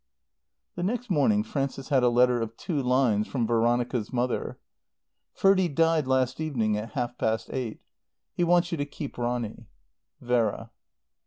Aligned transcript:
The 0.73 0.81
next 0.81 1.11
morning 1.11 1.43
Frances 1.43 1.89
had 1.89 2.01
a 2.01 2.09
letter 2.09 2.41
of 2.41 2.57
two 2.57 2.81
lines 2.81 3.27
from 3.27 3.45
Veronica's 3.45 4.11
mother: 4.11 4.57
"Ferdie 5.31 5.67
died 5.67 6.07
last 6.07 6.41
evening 6.41 6.75
at 6.75 6.93
half 6.93 7.19
past 7.19 7.51
eight. 7.53 7.79
"He 8.33 8.43
wants 8.43 8.71
you 8.71 8.79
to 8.79 8.85
keep 8.87 9.15
Ronny. 9.15 9.67
"VERA." 10.19 10.71